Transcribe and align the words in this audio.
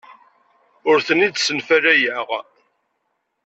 Ur 0.89 0.97
ten-id-ssenfalayeɣ. 1.07 2.27